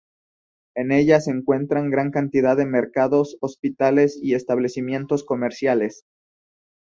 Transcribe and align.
En 0.75 0.91
ella 0.91 1.19
se 1.21 1.29
encuentran 1.29 1.91
gran 1.91 2.09
cantidad 2.09 2.57
de 2.57 2.65
mercados, 2.65 3.37
hospitales 3.39 4.17
y 4.19 4.33
establecimientos 4.33 5.23
comerciales. 5.23 6.05